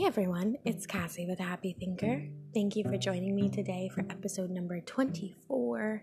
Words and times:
Hey 0.00 0.06
everyone, 0.06 0.56
it's 0.64 0.86
Cassie 0.86 1.26
with 1.26 1.38
Happy 1.38 1.76
Thinker. 1.78 2.26
Thank 2.54 2.74
you 2.74 2.84
for 2.84 2.96
joining 2.96 3.36
me 3.36 3.50
today 3.50 3.90
for 3.94 4.00
episode 4.08 4.48
number 4.48 4.80
24. 4.80 6.02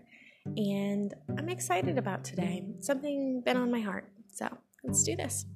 And 0.56 1.12
I'm 1.36 1.48
excited 1.48 1.98
about 1.98 2.22
today. 2.22 2.64
Something 2.78 3.42
been 3.44 3.56
on 3.56 3.72
my 3.72 3.80
heart. 3.80 4.08
So 4.32 4.46
let's 4.84 5.02
do 5.02 5.16
this. 5.16 5.46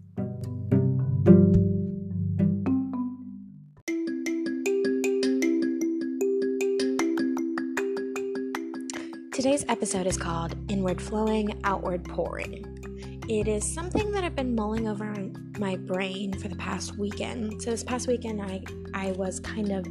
Today's 9.32 9.64
episode 9.68 10.08
is 10.08 10.16
called 10.16 10.56
Inward 10.68 11.00
Flowing, 11.00 11.60
Outward 11.62 12.04
Pouring. 12.06 12.81
It 13.28 13.46
is 13.46 13.72
something 13.72 14.10
that 14.12 14.24
I've 14.24 14.34
been 14.34 14.54
mulling 14.54 14.88
over 14.88 15.12
in 15.12 15.54
my 15.56 15.76
brain 15.76 16.32
for 16.34 16.48
the 16.48 16.56
past 16.56 16.98
weekend. 16.98 17.62
So 17.62 17.70
this 17.70 17.84
past 17.84 18.08
weekend 18.08 18.42
I 18.42 18.62
I 18.94 19.12
was 19.12 19.38
kind 19.38 19.70
of 19.70 19.86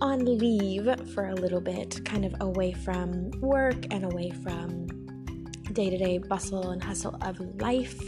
on 0.00 0.24
leave 0.24 0.88
for 1.14 1.26
a 1.26 1.34
little 1.34 1.60
bit, 1.60 2.02
kind 2.06 2.24
of 2.24 2.34
away 2.40 2.72
from 2.72 3.30
work 3.40 3.76
and 3.90 4.04
away 4.04 4.30
from 4.30 4.86
day-to-day 5.72 6.18
bustle 6.18 6.70
and 6.70 6.82
hustle 6.82 7.16
of 7.20 7.38
life. 7.60 8.00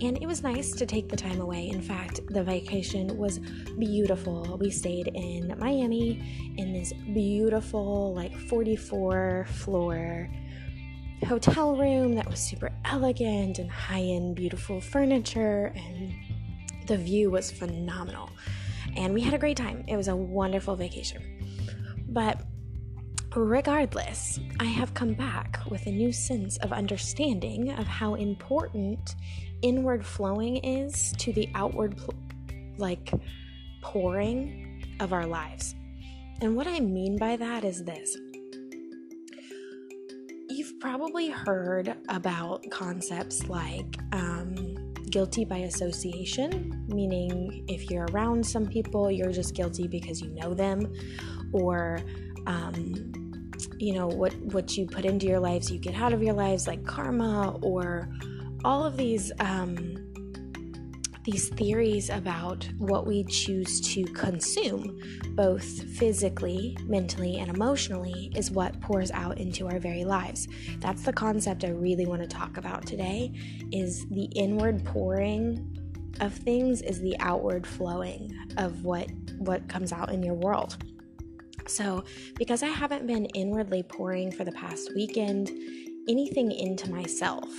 And 0.00 0.20
it 0.20 0.26
was 0.26 0.42
nice 0.42 0.72
to 0.72 0.84
take 0.84 1.08
the 1.08 1.16
time 1.16 1.40
away. 1.40 1.68
In 1.68 1.80
fact, 1.80 2.20
the 2.28 2.42
vacation 2.42 3.16
was 3.16 3.38
beautiful. 3.78 4.58
We 4.60 4.70
stayed 4.70 5.08
in 5.14 5.54
Miami 5.58 6.54
in 6.56 6.72
this 6.72 6.92
beautiful 6.92 8.14
like 8.14 8.36
44 8.36 9.46
floor 9.48 10.28
hotel 11.26 11.76
room 11.76 12.14
that 12.14 12.28
was 12.28 12.38
super 12.38 12.70
elegant 12.84 13.58
and 13.58 13.70
high 13.70 14.00
end, 14.00 14.36
beautiful 14.36 14.80
furniture, 14.80 15.72
and 15.74 16.12
the 16.86 16.96
view 16.96 17.30
was 17.30 17.50
phenomenal. 17.50 18.30
And 18.96 19.12
we 19.12 19.20
had 19.20 19.34
a 19.34 19.38
great 19.38 19.56
time. 19.56 19.84
It 19.86 19.96
was 19.96 20.08
a 20.08 20.16
wonderful 20.16 20.76
vacation. 20.76 21.22
But 22.08 22.42
regardless, 23.34 24.40
I 24.58 24.64
have 24.64 24.94
come 24.94 25.14
back 25.14 25.60
with 25.70 25.86
a 25.86 25.90
new 25.90 26.12
sense 26.12 26.56
of 26.58 26.72
understanding 26.72 27.70
of 27.72 27.86
how 27.86 28.14
important 28.14 29.14
inward 29.62 30.06
flowing 30.06 30.56
is 30.58 31.12
to 31.18 31.32
the 31.32 31.48
outward, 31.54 31.96
pl- 31.96 32.14
like, 32.78 33.12
pouring 33.82 34.96
of 35.00 35.12
our 35.12 35.26
lives. 35.26 35.74
And 36.40 36.56
what 36.56 36.66
I 36.66 36.80
mean 36.80 37.16
by 37.18 37.36
that 37.36 37.64
is 37.64 37.84
this 37.84 38.16
probably 40.80 41.28
heard 41.28 41.96
about 42.08 42.64
concepts 42.70 43.48
like 43.48 43.98
um, 44.12 44.92
guilty 45.10 45.44
by 45.44 45.58
association, 45.58 46.84
meaning 46.88 47.64
if 47.68 47.90
you're 47.90 48.06
around 48.12 48.44
some 48.44 48.66
people, 48.66 49.10
you're 49.10 49.32
just 49.32 49.54
guilty 49.54 49.88
because 49.88 50.20
you 50.20 50.30
know 50.30 50.54
them, 50.54 50.92
or 51.52 52.00
um, 52.46 53.12
you 53.78 53.94
know 53.94 54.06
what 54.06 54.34
what 54.52 54.76
you 54.76 54.86
put 54.86 55.04
into 55.04 55.26
your 55.26 55.40
lives, 55.40 55.70
you 55.70 55.78
get 55.78 55.94
out 55.94 56.12
of 56.12 56.22
your 56.22 56.34
lives, 56.34 56.66
like 56.66 56.84
karma, 56.84 57.58
or 57.62 58.08
all 58.64 58.84
of 58.84 58.96
these. 58.96 59.32
Um, 59.40 60.04
these 61.30 61.50
theories 61.50 62.08
about 62.08 62.66
what 62.78 63.06
we 63.06 63.22
choose 63.24 63.82
to 63.82 64.02
consume, 64.14 64.98
both 65.34 65.62
physically, 65.62 66.74
mentally, 66.84 67.36
and 67.36 67.54
emotionally, 67.54 68.32
is 68.34 68.50
what 68.50 68.80
pours 68.80 69.10
out 69.10 69.36
into 69.36 69.66
our 69.66 69.78
very 69.78 70.06
lives. 70.06 70.48
That's 70.78 71.02
the 71.02 71.12
concept 71.12 71.64
I 71.64 71.68
really 71.68 72.06
want 72.06 72.22
to 72.22 72.28
talk 72.28 72.56
about 72.56 72.86
today 72.86 73.30
is 73.72 74.06
the 74.08 74.24
inward 74.36 74.82
pouring 74.86 75.76
of 76.20 76.32
things 76.32 76.80
is 76.80 76.98
the 77.02 77.14
outward 77.20 77.66
flowing 77.66 78.34
of 78.56 78.82
what 78.82 79.08
what 79.36 79.68
comes 79.68 79.92
out 79.92 80.10
in 80.10 80.22
your 80.22 80.34
world. 80.34 80.82
So, 81.66 82.04
because 82.36 82.62
I 82.62 82.68
haven't 82.68 83.06
been 83.06 83.26
inwardly 83.26 83.82
pouring 83.82 84.32
for 84.32 84.44
the 84.44 84.52
past 84.52 84.94
weekend 84.94 85.50
anything 86.08 86.50
into 86.52 86.90
myself, 86.90 87.50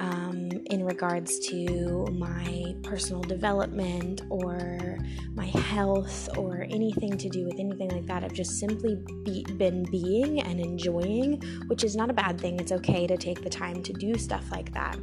um, 0.00 0.50
in 0.70 0.84
regards 0.84 1.38
to 1.40 2.06
my 2.12 2.74
personal 2.82 3.22
development 3.22 4.22
or 4.30 4.98
my 5.34 5.46
health 5.46 6.28
or 6.36 6.66
anything 6.70 7.16
to 7.18 7.28
do 7.28 7.44
with 7.44 7.58
anything 7.58 7.90
like 7.90 8.06
that. 8.06 8.24
I've 8.24 8.32
just 8.32 8.58
simply 8.58 8.96
be, 9.24 9.44
been 9.56 9.84
being 9.90 10.40
and 10.40 10.58
enjoying, 10.58 11.42
which 11.66 11.84
is 11.84 11.94
not 11.94 12.10
a 12.10 12.14
bad 12.14 12.40
thing. 12.40 12.58
It's 12.58 12.72
okay 12.72 13.06
to 13.06 13.16
take 13.16 13.42
the 13.42 13.50
time 13.50 13.82
to 13.82 13.92
do 13.92 14.16
stuff 14.16 14.50
like 14.50 14.72
that. 14.72 14.98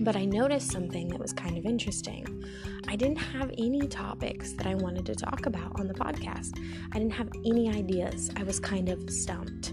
But 0.00 0.16
I 0.16 0.24
noticed 0.24 0.70
something 0.70 1.08
that 1.08 1.20
was 1.20 1.32
kind 1.32 1.58
of 1.58 1.66
interesting. 1.66 2.44
I 2.88 2.96
didn't 2.96 3.18
have 3.18 3.50
any 3.58 3.86
topics 3.88 4.52
that 4.54 4.66
I 4.66 4.74
wanted 4.74 5.04
to 5.06 5.14
talk 5.14 5.46
about 5.46 5.78
on 5.78 5.86
the 5.86 5.94
podcast. 5.94 6.58
I 6.92 6.98
didn't 6.98 7.12
have 7.12 7.28
any 7.44 7.68
ideas. 7.70 8.30
I 8.36 8.44
was 8.44 8.58
kind 8.58 8.88
of 8.88 9.10
stumped. 9.10 9.72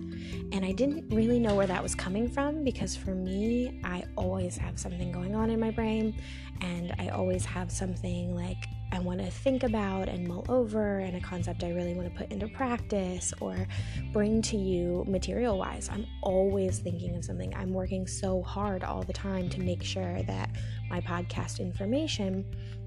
And 0.52 0.66
I 0.66 0.72
didn't 0.72 1.10
really 1.10 1.40
know 1.40 1.56
where 1.56 1.68
that 1.68 1.82
was 1.82 1.96
coming 1.96 2.30
from 2.30 2.64
because 2.64 2.96
for 2.96 3.16
me, 3.16 3.82
I 3.84 4.04
always 4.16 4.58
have 4.58 4.80
something 4.80 5.12
going 5.12 5.36
on 5.36 5.50
in 5.50 5.60
my 5.60 5.72
brain 5.72 6.20
and 6.62 6.94
I 7.00 7.10
always 7.10 7.46
have 7.46 7.72
something 7.72 8.36
like 8.36 8.68
I 8.92 9.00
want 9.00 9.20
to 9.20 9.30
think 9.30 9.64
about 9.64 10.10
and 10.10 10.28
mull 10.28 10.46
over 10.50 11.00
and 11.00 11.16
a 11.16 11.22
concept 11.22 11.64
I 11.64 11.72
really 11.72 11.94
want 11.94 12.12
to 12.12 12.18
put 12.18 12.32
into 12.32 12.48
practice 12.48 13.34
or 13.40 13.68
bring 14.12 14.42
to 14.44 14.58
you 14.58 15.06
material 15.08 15.58
wise. 15.58 15.90
I'm 15.92 16.08
always 16.24 16.80
thinking 16.80 17.16
of 17.16 17.24
something. 17.24 17.54
I'm 17.56 17.72
working 17.72 18.08
so 18.08 18.42
hard 18.42 18.84
all 18.84 19.04
the 19.04 19.14
time 19.14 19.50
to 19.50 19.60
make 19.60 19.84
sure 19.84 20.24
that 20.24 20.50
my 20.90 21.02
podcast 21.02 21.60
information 21.60 22.46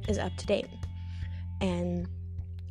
is 0.08 0.18
up 0.18 0.36
to 0.36 0.46
date. 0.46 0.66
And 1.60 2.08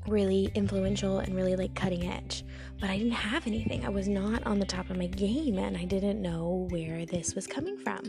really 0.08 0.52
influential 0.56 1.20
and 1.20 1.36
really 1.36 1.56
like 1.56 1.74
cutting 1.76 2.10
edge. 2.10 2.44
But 2.80 2.90
I 2.90 2.98
didn't 2.98 3.14
have 3.14 3.46
anything. 3.48 3.86
I 3.86 3.90
was 3.90 4.08
not 4.08 4.46
on 4.46 4.60
the 4.60 4.66
top 4.66 4.90
of 4.90 4.98
my 4.98 5.08
game 5.08 5.58
and 5.58 5.78
I 5.78 5.86
didn't 5.86 6.22
know 6.22 6.68
where 6.70 7.06
this 7.06 7.36
was 7.36 7.48
coming 7.48 7.78
from. 7.78 8.02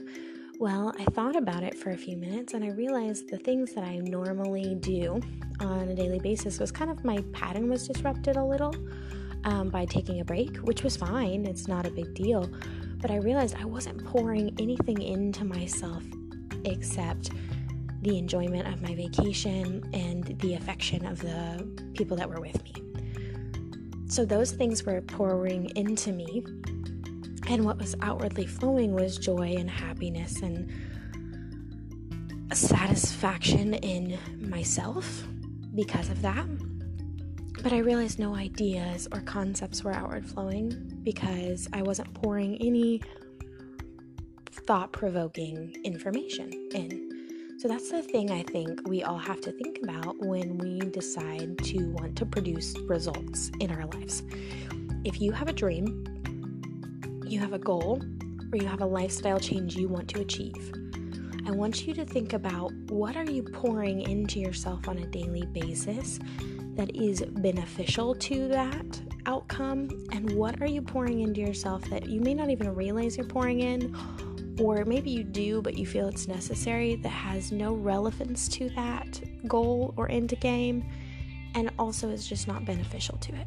Well, 0.58 0.94
I 0.98 1.04
thought 1.06 1.36
about 1.36 1.62
it 1.62 1.76
for 1.76 1.90
a 1.90 1.96
few 1.96 2.16
minutes 2.16 2.54
and 2.54 2.64
I 2.64 2.68
realized 2.68 3.28
the 3.28 3.38
things 3.38 3.74
that 3.74 3.84
I 3.84 3.96
normally 3.96 4.76
do 4.76 5.20
on 5.60 5.88
a 5.88 5.94
daily 5.94 6.20
basis 6.20 6.58
was 6.58 6.70
kind 6.70 6.90
of 6.90 7.04
my 7.04 7.18
pattern 7.32 7.68
was 7.68 7.86
disrupted 7.86 8.36
a 8.36 8.44
little 8.44 8.74
um, 9.44 9.68
by 9.68 9.84
taking 9.84 10.20
a 10.20 10.24
break, 10.24 10.56
which 10.58 10.82
was 10.82 10.96
fine. 10.96 11.46
It's 11.46 11.68
not 11.68 11.86
a 11.86 11.90
big 11.90 12.14
deal. 12.14 12.48
But 13.00 13.10
I 13.10 13.16
realized 13.16 13.56
I 13.56 13.64
wasn't 13.64 14.04
pouring 14.04 14.54
anything 14.60 15.02
into 15.02 15.44
myself 15.44 16.04
except 16.64 17.30
the 18.02 18.18
enjoyment 18.18 18.66
of 18.68 18.82
my 18.82 18.94
vacation 18.94 19.88
and 19.92 20.38
the 20.40 20.54
affection 20.54 21.06
of 21.06 21.20
the 21.20 21.66
people 21.94 22.16
that 22.16 22.28
were 22.28 22.40
with 22.40 22.62
me. 22.64 22.74
So 24.08 24.24
those 24.24 24.52
things 24.52 24.84
were 24.84 25.00
pouring 25.00 25.70
into 25.76 26.12
me, 26.12 26.44
and 27.48 27.64
what 27.64 27.78
was 27.78 27.94
outwardly 28.02 28.46
flowing 28.46 28.92
was 28.92 29.16
joy 29.16 29.54
and 29.56 29.70
happiness 29.70 30.42
and 30.42 30.70
satisfaction 32.52 33.74
in 33.74 34.18
myself 34.50 35.24
because 35.74 36.10
of 36.10 36.20
that. 36.22 36.46
But 37.62 37.72
I 37.72 37.78
realized 37.78 38.18
no 38.18 38.34
ideas 38.34 39.08
or 39.12 39.20
concepts 39.20 39.84
were 39.84 39.92
outward 39.92 40.26
flowing 40.26 41.00
because 41.04 41.68
I 41.72 41.82
wasn't 41.82 42.12
pouring 42.12 42.56
any 42.60 43.00
thought 44.66 44.92
provoking 44.92 45.74
information 45.84 46.68
in. 46.72 47.11
So 47.62 47.68
that's 47.68 47.92
the 47.92 48.02
thing 48.02 48.32
I 48.32 48.42
think 48.42 48.88
we 48.88 49.04
all 49.04 49.18
have 49.18 49.40
to 49.42 49.52
think 49.52 49.78
about 49.84 50.18
when 50.18 50.58
we 50.58 50.80
decide 50.80 51.56
to 51.58 51.92
want 51.92 52.16
to 52.16 52.26
produce 52.26 52.76
results 52.88 53.52
in 53.60 53.70
our 53.70 53.86
lives. 53.86 54.24
If 55.04 55.20
you 55.20 55.30
have 55.30 55.46
a 55.46 55.52
dream, 55.52 56.04
you 57.24 57.38
have 57.38 57.52
a 57.52 57.60
goal, 57.60 58.02
or 58.52 58.58
you 58.58 58.66
have 58.66 58.80
a 58.80 58.84
lifestyle 58.84 59.38
change 59.38 59.76
you 59.76 59.86
want 59.86 60.08
to 60.08 60.20
achieve, 60.22 60.72
I 61.46 61.52
want 61.52 61.86
you 61.86 61.94
to 61.94 62.04
think 62.04 62.32
about 62.32 62.72
what 62.88 63.16
are 63.16 63.30
you 63.30 63.44
pouring 63.44 64.00
into 64.10 64.40
yourself 64.40 64.88
on 64.88 64.98
a 64.98 65.06
daily 65.06 65.46
basis 65.46 66.18
that 66.74 66.96
is 66.96 67.22
beneficial 67.22 68.16
to 68.16 68.48
that 68.48 69.00
outcome 69.26 69.88
and 70.10 70.32
what 70.32 70.60
are 70.60 70.66
you 70.66 70.82
pouring 70.82 71.20
into 71.20 71.40
yourself 71.40 71.88
that 71.90 72.08
you 72.08 72.20
may 72.20 72.34
not 72.34 72.50
even 72.50 72.74
realize 72.74 73.16
you're 73.16 73.24
pouring 73.24 73.60
in 73.60 73.96
or 74.58 74.84
maybe 74.84 75.10
you 75.10 75.24
do, 75.24 75.62
but 75.62 75.76
you 75.76 75.86
feel 75.86 76.08
it's 76.08 76.28
necessary 76.28 76.96
that 76.96 77.08
has 77.08 77.52
no 77.52 77.74
relevance 77.74 78.48
to 78.48 78.68
that 78.70 79.20
goal 79.48 79.94
or 79.96 80.10
end 80.10 80.34
game, 80.40 80.84
and 81.54 81.70
also 81.78 82.10
is 82.10 82.26
just 82.26 82.48
not 82.48 82.64
beneficial 82.64 83.16
to 83.18 83.34
it. 83.34 83.46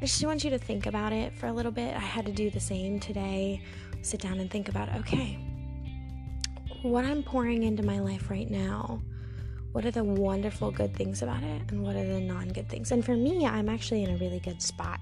I 0.00 0.06
just 0.06 0.24
want 0.24 0.44
you 0.44 0.50
to 0.50 0.58
think 0.58 0.86
about 0.86 1.12
it 1.12 1.34
for 1.34 1.46
a 1.46 1.52
little 1.52 1.72
bit. 1.72 1.94
I 1.94 2.00
had 2.00 2.26
to 2.26 2.32
do 2.32 2.50
the 2.50 2.60
same 2.60 3.00
today. 3.00 3.62
Sit 4.02 4.20
down 4.20 4.40
and 4.40 4.50
think 4.50 4.68
about 4.68 4.88
okay, 4.96 5.38
what 6.82 7.04
I'm 7.04 7.22
pouring 7.22 7.62
into 7.62 7.82
my 7.82 8.00
life 8.00 8.30
right 8.30 8.50
now. 8.50 9.02
What 9.72 9.84
are 9.84 9.90
the 9.90 10.04
wonderful 10.04 10.70
good 10.70 10.94
things 10.94 11.22
about 11.22 11.42
it, 11.42 11.62
and 11.70 11.82
what 11.82 11.96
are 11.96 12.06
the 12.06 12.20
non 12.20 12.48
good 12.48 12.68
things? 12.68 12.92
And 12.92 13.04
for 13.04 13.16
me, 13.16 13.46
I'm 13.46 13.68
actually 13.68 14.04
in 14.04 14.10
a 14.10 14.16
really 14.18 14.40
good 14.40 14.62
spot. 14.62 15.00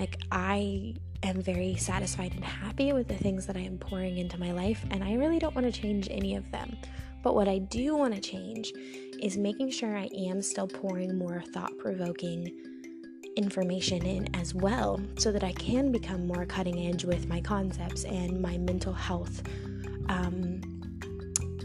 Like, 0.00 0.16
I 0.32 0.94
am 1.22 1.42
very 1.42 1.76
satisfied 1.76 2.32
and 2.34 2.42
happy 2.42 2.94
with 2.94 3.06
the 3.06 3.16
things 3.16 3.46
that 3.46 3.56
I 3.56 3.60
am 3.60 3.76
pouring 3.76 4.16
into 4.16 4.40
my 4.40 4.50
life, 4.50 4.82
and 4.90 5.04
I 5.04 5.12
really 5.14 5.38
don't 5.38 5.54
want 5.54 5.72
to 5.72 5.80
change 5.80 6.08
any 6.10 6.36
of 6.36 6.50
them. 6.50 6.74
But 7.22 7.34
what 7.34 7.48
I 7.48 7.58
do 7.58 7.94
want 7.94 8.14
to 8.14 8.20
change 8.20 8.72
is 9.20 9.36
making 9.36 9.72
sure 9.72 9.94
I 9.94 10.08
am 10.16 10.40
still 10.40 10.66
pouring 10.66 11.18
more 11.18 11.42
thought 11.52 11.76
provoking 11.76 12.50
information 13.36 14.06
in 14.06 14.34
as 14.34 14.54
well 14.54 14.98
so 15.18 15.30
that 15.32 15.44
I 15.44 15.52
can 15.52 15.92
become 15.92 16.26
more 16.26 16.46
cutting 16.46 16.88
edge 16.88 17.04
with 17.04 17.28
my 17.28 17.42
concepts 17.42 18.04
and 18.04 18.40
my 18.40 18.56
mental 18.56 18.94
health 18.94 19.42
um, 20.08 20.62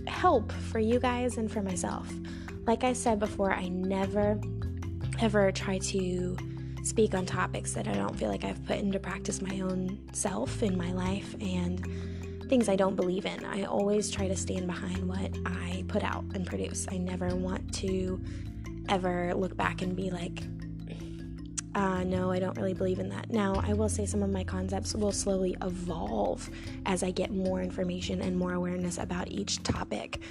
help 0.08 0.52
for 0.52 0.80
you 0.80 1.00
guys 1.00 1.38
and 1.38 1.50
for 1.50 1.62
myself. 1.62 2.14
Like 2.68 2.84
I 2.84 2.92
said 2.92 3.18
before, 3.18 3.54
I 3.54 3.70
never 3.70 4.40
ever 5.22 5.50
try 5.54 5.78
to 5.78 6.36
speak 6.86 7.16
on 7.16 7.26
topics 7.26 7.74
that 7.74 7.88
I 7.88 7.94
don't 7.94 8.16
feel 8.16 8.30
like 8.30 8.44
I've 8.44 8.64
put 8.64 8.78
into 8.78 9.00
practice 9.00 9.42
my 9.42 9.60
own 9.62 10.00
self 10.14 10.62
in 10.62 10.78
my 10.78 10.92
life 10.92 11.36
and 11.42 11.84
things 12.48 12.70
I 12.70 12.76
don't 12.76 12.96
believe 12.96 13.26
in. 13.26 13.44
I 13.44 13.64
always 13.64 14.12
try 14.12 14.28
to 14.28 14.36
stand 14.36 14.68
behind 14.68 15.08
what 15.08 15.36
I 15.48 15.84
put 15.88 16.04
out 16.04 16.24
and 16.36 16.46
produce. 16.46 16.86
I 16.92 16.98
never 16.98 17.36
want 17.36 17.74
to 17.76 18.22
ever 18.88 19.34
look 19.34 19.58
back 19.58 19.82
and 19.82 19.96
be 19.96 20.12
like, 20.12 20.44
uh, 21.74 22.04
no, 22.04 22.32
I 22.32 22.38
don't 22.38 22.56
really 22.56 22.76
believe 22.76 23.00
in 23.00 23.10
that. 23.10 23.32
Now, 23.32 23.56
I 23.56 23.74
will 23.74 23.90
say 23.90 24.06
some 24.06 24.22
of 24.22 24.30
my 24.30 24.44
concepts 24.44 24.94
will 24.94 25.12
slowly 25.12 25.58
evolve 25.64 26.48
as 26.86 27.02
I 27.02 27.10
get 27.10 27.32
more 27.32 27.62
information 27.62 28.22
and 28.22 28.38
more 28.38 28.54
awareness 28.54 29.00
about 29.00 29.28
each 29.30 29.62
topic, 29.64 30.22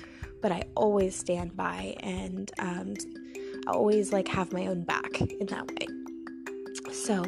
but 0.41 0.53
I 0.53 0.63
always 0.77 1.17
stand 1.17 1.57
by 1.57 1.97
and 1.99 2.51
um, 2.61 2.95
I 3.67 3.73
always 3.73 4.13
like 4.13 4.29
have 4.29 4.53
my 4.53 4.69
own 4.69 4.85
back 4.85 5.21
in 5.21 5.47
that 5.47 5.67
way. 5.67 5.94
So, 6.95 7.25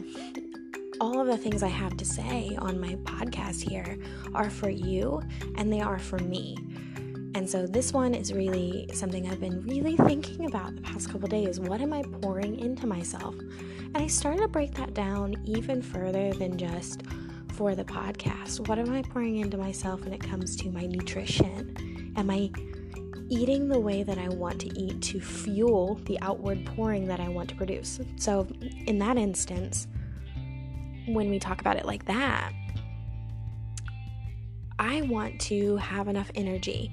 all 1.01 1.21
of 1.21 1.27
the 1.27 1.37
things 1.37 1.65
I 1.65 1.69
have 1.69 1.97
to 1.97 2.05
say 2.05 2.57
on 2.59 2.81
my 2.81 2.95
podcast 3.03 3.69
here 3.69 3.99
are 4.33 4.49
for 4.49 4.71
you 4.71 5.21
and 5.57 5.71
they 5.73 5.81
are 5.81 5.99
for 5.99 6.19
me. 6.21 6.57
And 7.35 7.51
so 7.51 7.67
this 7.67 7.93
one 7.93 8.15
is 8.15 8.33
really 8.33 8.89
something 8.95 9.29
I've 9.29 9.41
been 9.41 9.61
really 9.63 9.97
thinking 9.97 10.47
about 10.47 10.77
the 10.77 10.83
past 10.83 11.11
couple 11.11 11.29
days. 11.29 11.59
What 11.59 11.81
am 11.81 11.93
I 11.93 12.03
pouring 12.03 12.61
into 12.61 12.87
myself? 12.87 13.35
And 13.39 13.99
I 13.99 14.07
started 14.07 14.43
to 14.43 14.49
break 14.49 14.73
that 14.77 14.95
down 14.95 15.35
even 15.45 15.83
further 15.83 16.33
than 16.33 16.57
just 16.57 17.03
for 17.53 17.75
the 17.75 17.85
podcast. 17.85 18.67
What 18.69 18.79
am 18.79 18.93
I 18.95 19.03
pouring 19.03 19.39
into 19.39 19.59
myself 19.59 20.05
when 20.05 20.13
it 20.13 20.23
comes 20.23 20.57
to 20.57 20.71
my 20.71 20.87
nutrition? 20.87 22.13
Am 22.17 22.31
I 22.31 22.51
eating 23.29 23.69
the 23.69 23.79
way 23.79 24.03
that 24.03 24.19
I 24.19 24.29
want 24.29 24.61
to 24.61 24.81
eat 24.81 25.01
to 25.03 25.21
fuel 25.21 25.97
the 26.05 26.19
outward 26.21 26.65
pouring 26.67 27.07
that 27.07 27.21
I 27.21 27.29
want 27.29 27.49
to 27.51 27.55
produce? 27.55 28.01
So, 28.17 28.47
in 28.87 28.99
that 28.99 29.17
instance, 29.17 29.89
when 31.07 31.31
we 31.31 31.39
talk 31.39 31.61
about 31.61 31.77
it 31.77 31.85
like 31.85 32.05
that, 32.07 32.53
I 34.79 35.03
want 35.03 35.41
to 35.43 35.77
have 35.77 36.09
enough 36.09 36.31
energy 36.35 36.93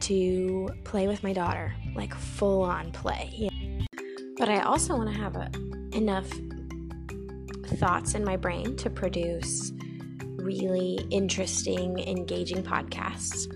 to 0.00 0.68
play 0.84 1.06
with 1.06 1.22
my 1.22 1.32
daughter, 1.32 1.74
like 1.94 2.14
full 2.14 2.62
on 2.62 2.90
play. 2.92 3.48
But 4.36 4.48
I 4.48 4.60
also 4.60 4.96
want 4.96 5.10
to 5.10 5.16
have 5.16 5.36
a, 5.36 5.50
enough 5.92 6.28
thoughts 7.76 8.14
in 8.14 8.24
my 8.24 8.36
brain 8.36 8.76
to 8.76 8.90
produce 8.90 9.72
really 10.36 10.94
interesting, 11.10 11.98
engaging 11.98 12.62
podcasts. 12.62 13.46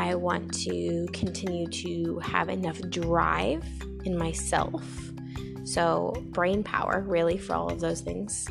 I 0.00 0.14
want 0.14 0.52
to 0.64 1.06
continue 1.12 1.66
to 1.66 2.18
have 2.20 2.48
enough 2.48 2.80
drive 2.88 3.64
in 4.04 4.16
myself. 4.16 4.84
So, 5.64 6.14
brain 6.30 6.64
power, 6.64 7.04
really, 7.06 7.36
for 7.38 7.54
all 7.54 7.70
of 7.70 7.80
those 7.80 8.00
things 8.00 8.48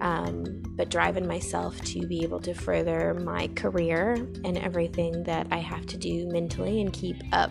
um, 0.00 0.62
but 0.76 0.88
driving 0.88 1.26
myself 1.26 1.80
to 1.82 2.06
be 2.06 2.22
able 2.22 2.40
to 2.40 2.54
further 2.54 3.14
my 3.14 3.48
career 3.48 4.14
and 4.44 4.56
everything 4.58 5.22
that 5.24 5.46
I 5.50 5.58
have 5.58 5.86
to 5.86 5.96
do 5.96 6.26
mentally 6.28 6.80
and 6.80 6.92
keep 6.92 7.22
up 7.32 7.50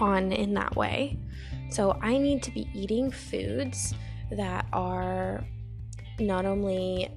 on 0.00 0.32
in 0.32 0.54
that 0.54 0.74
way. 0.74 1.18
So 1.70 1.98
I 2.00 2.18
need 2.18 2.42
to 2.44 2.50
be 2.50 2.68
eating 2.74 3.10
foods 3.10 3.94
that 4.30 4.66
are 4.72 5.44
not 6.18 6.46
only 6.46 7.08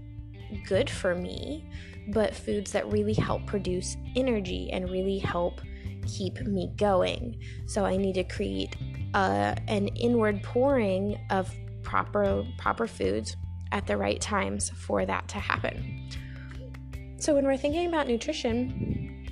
good 0.65 0.89
for 0.89 1.15
me, 1.15 1.65
but 2.09 2.35
foods 2.35 2.71
that 2.71 2.89
really 2.91 3.13
help 3.13 3.45
produce 3.45 3.97
energy 4.15 4.69
and 4.71 4.89
really 4.89 5.17
help 5.17 5.61
keep 6.07 6.39
me 6.41 6.71
going. 6.77 7.39
So 7.65 7.85
I 7.85 7.97
need 7.97 8.13
to 8.13 8.23
create 8.23 8.75
uh, 9.13 9.55
an 9.67 9.87
inward 9.89 10.43
pouring 10.43 11.19
of 11.29 11.53
proper 11.83 12.43
proper 12.57 12.87
foods 12.87 13.35
at 13.71 13.87
the 13.87 13.97
right 13.97 14.19
times 14.19 14.69
for 14.69 15.05
that 15.05 15.27
to 15.29 15.39
happen. 15.39 16.09
So 17.17 17.33
when 17.33 17.45
we're 17.45 17.57
thinking 17.57 17.87
about 17.87 18.07
nutrition 18.07 19.25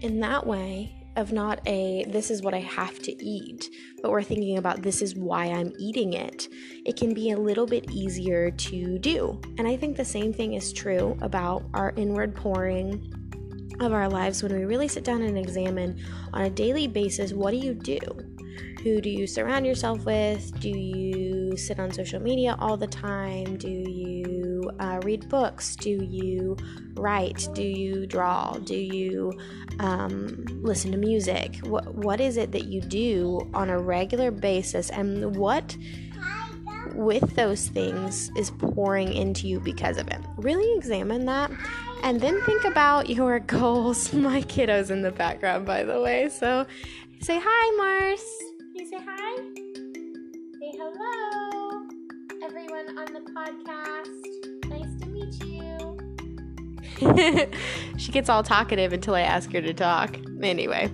in 0.00 0.20
that 0.20 0.46
way, 0.46 0.97
of 1.18 1.32
not 1.32 1.60
a 1.66 2.04
this 2.08 2.30
is 2.30 2.42
what 2.42 2.54
I 2.54 2.60
have 2.60 2.98
to 3.00 3.24
eat, 3.24 3.68
but 4.00 4.10
we're 4.10 4.22
thinking 4.22 4.56
about 4.56 4.82
this 4.82 5.02
is 5.02 5.16
why 5.16 5.46
I'm 5.46 5.72
eating 5.78 6.12
it, 6.12 6.48
it 6.86 6.96
can 6.96 7.12
be 7.12 7.32
a 7.32 7.36
little 7.36 7.66
bit 7.66 7.90
easier 7.90 8.52
to 8.52 8.98
do. 8.98 9.40
And 9.58 9.66
I 9.66 9.76
think 9.76 9.96
the 9.96 10.04
same 10.04 10.32
thing 10.32 10.54
is 10.54 10.72
true 10.72 11.18
about 11.20 11.64
our 11.74 11.92
inward 11.96 12.36
pouring 12.36 13.12
of 13.80 13.92
our 13.92 14.08
lives 14.08 14.42
when 14.42 14.54
we 14.54 14.64
really 14.64 14.88
sit 14.88 15.04
down 15.04 15.22
and 15.22 15.36
examine 15.36 16.00
on 16.32 16.42
a 16.42 16.50
daily 16.50 16.86
basis 16.86 17.32
what 17.32 17.50
do 17.50 17.58
you 17.58 17.74
do? 17.74 17.98
Who 18.82 19.00
do 19.00 19.10
you 19.10 19.26
surround 19.26 19.66
yourself 19.66 20.04
with? 20.04 20.58
Do 20.60 20.68
you 20.68 21.56
sit 21.56 21.80
on 21.80 21.92
social 21.92 22.20
media 22.20 22.56
all 22.60 22.76
the 22.76 22.86
time? 22.86 23.56
Do 23.56 23.68
you 23.68 24.37
uh, 24.78 25.00
read 25.02 25.28
books? 25.28 25.76
Do 25.76 25.90
you 25.90 26.56
write? 26.94 27.48
Do 27.54 27.62
you 27.62 28.06
draw? 28.06 28.52
Do 28.52 28.76
you 28.76 29.32
um, 29.80 30.44
listen 30.62 30.90
to 30.92 30.98
music? 30.98 31.56
What, 31.58 31.94
what 31.94 32.20
is 32.20 32.36
it 32.36 32.52
that 32.52 32.64
you 32.64 32.80
do 32.80 33.50
on 33.54 33.70
a 33.70 33.78
regular 33.78 34.30
basis? 34.30 34.90
And 34.90 35.36
what 35.36 35.76
with 36.94 37.36
those 37.36 37.68
things 37.68 38.30
is 38.36 38.50
pouring 38.50 39.12
into 39.12 39.46
you 39.46 39.60
because 39.60 39.98
of 39.98 40.08
it? 40.08 40.20
Really 40.36 40.76
examine 40.76 41.26
that 41.26 41.50
and 42.02 42.20
then 42.20 42.40
think 42.42 42.64
about 42.64 43.10
your 43.10 43.38
goals. 43.56 44.12
My 44.12 44.42
kiddo's 44.42 44.90
in 44.90 45.02
the 45.02 45.12
background, 45.12 45.66
by 45.66 45.82
the 45.82 46.00
way. 46.00 46.28
So 46.28 46.66
say 47.20 47.40
hi, 47.42 47.76
Mars 47.76 48.57
she 57.96 58.12
gets 58.12 58.28
all 58.28 58.42
talkative 58.42 58.92
until 58.92 59.14
I 59.14 59.22
ask 59.22 59.52
her 59.52 59.60
to 59.60 59.74
talk. 59.74 60.16
Anyway, 60.42 60.90